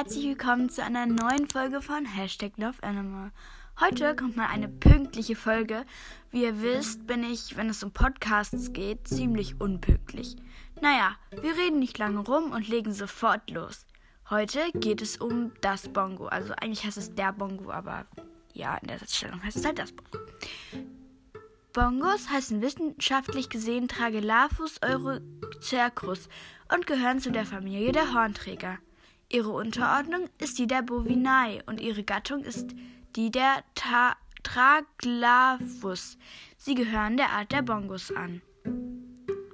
[0.00, 3.32] herzlich willkommen zu einer neuen Folge von Hashtag Love Animal.
[3.80, 5.84] Heute kommt mal eine pünktliche Folge.
[6.30, 10.36] Wie ihr wisst, bin ich, wenn es um Podcasts geht, ziemlich unpünktlich.
[10.80, 13.84] Naja, wir reden nicht lange rum und legen sofort los.
[14.30, 16.26] Heute geht es um das Bongo.
[16.28, 18.06] Also eigentlich heißt es der Bongo, aber
[18.54, 20.18] ja, in der Satzstellung heißt es halt das Bongo.
[21.72, 26.28] Bongos heißen wissenschaftlich gesehen Tragelaphus eurocercus
[26.74, 28.78] und gehören zu der Familie der Hornträger.
[29.32, 32.74] Ihre Unterordnung ist die der Bovinae und ihre Gattung ist
[33.14, 36.18] die der Ta Traglaphus.
[36.56, 38.42] Sie gehören der Art der Bongos an.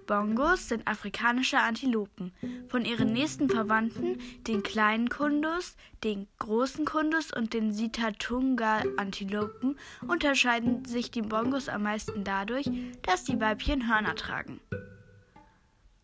[0.07, 2.33] Bongos sind afrikanische Antilopen.
[2.69, 11.11] Von ihren nächsten Verwandten, den kleinen Kundus, den großen Kundus und den Sitatunga-Antilopen, unterscheiden sich
[11.11, 12.71] die Bongos am meisten dadurch,
[13.03, 14.61] dass die Weibchen Hörner tragen.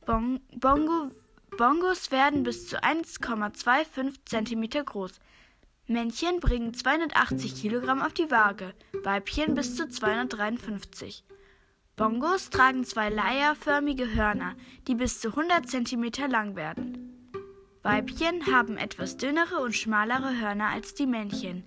[0.05, 1.13] Bon Bongo
[1.59, 5.13] Bongos werden bis zu 1,25 cm groß.
[5.87, 8.73] Männchen bringen 280 Kilogramm auf die Waage,
[9.05, 11.25] Weibchen bis zu 253.
[11.97, 14.55] Bongos tragen zwei leierförmige Hörner,
[14.89, 17.31] die bis zu 100 cm lang werden.
[17.83, 21.65] Weibchen haben etwas dünnere und schmalere Hörner als die Männchen.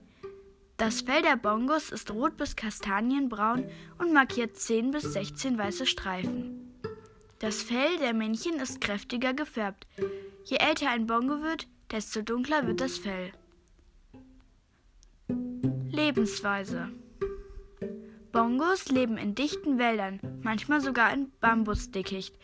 [0.77, 6.64] Das Fell der Bongos ist rot bis kastanienbraun und markiert 10 bis 16 weiße Streifen.
[7.39, 9.87] Das Fell der Männchen ist kräftiger gefärbt.
[10.45, 13.31] Je älter ein Bongo wird, desto dunkler wird das Fell.
[15.89, 16.91] Lebensweise
[18.35, 22.35] Bongos leben in dichten Wäldern, manchmal sogar in Bambusdickicht.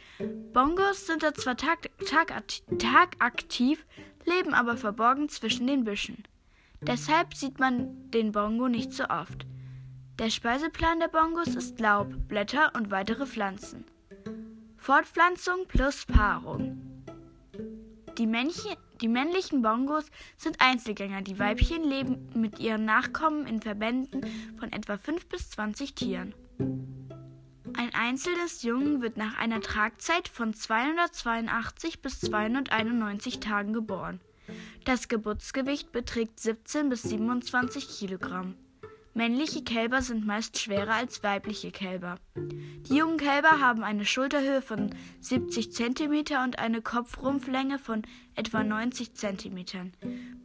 [0.53, 2.31] Bongos sind da zwar tag, tag,
[2.80, 3.86] tagaktiv,
[4.26, 6.23] leben aber verborgen zwischen den Büschen.
[6.80, 9.45] Deshalb sieht man den Bongo nicht so oft.
[10.17, 13.83] Der Speiseplan der Bongos ist Laub, Blätter und weitere Pflanzen.
[14.82, 17.06] Fortpflanzung plus Paarung.
[18.18, 20.06] Die, Männchen, die männlichen Bongos
[20.38, 24.26] sind Einzelgänger, die Weibchen leben mit ihren Nachkommen in Verbänden
[24.58, 26.33] von etwa 5 bis 20 Tieren.
[27.78, 34.20] Ein einzelnes Jungen wird nach einer Tragzeit von 282 bis 291 Tagen geboren.
[34.84, 38.55] Das Geburtsgewicht beträgt 17 bis 27 Kilogramm.
[39.14, 42.16] Männliche Kälber sind meist schwerer als weibliche Kälber.
[42.36, 46.14] Die jungen Kälber haben eine Schulterhöhe von 70 cm
[46.44, 48.04] und eine Kopfrumpflänge von
[48.36, 49.92] etwa 90 cm.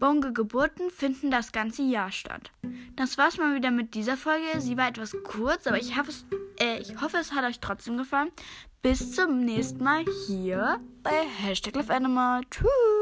[0.00, 2.50] Bonge Geburten finden das ganze Jahr statt.
[2.97, 4.60] Das war's mal wieder mit dieser Folge.
[4.60, 6.27] Sie war etwas kurz, aber ich, es,
[6.60, 8.31] äh, ich hoffe, es hat euch trotzdem gefallen.
[8.83, 11.75] Bis zum nächsten Mal hier bei Hashtag
[12.50, 12.96] Tschüss!